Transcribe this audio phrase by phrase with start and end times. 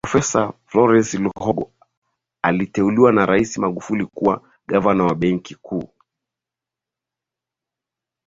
[0.05, 1.71] profesa florence Luogo
[2.41, 5.89] aliteuli na raisi magufuli kuwa gavana wa benki kuu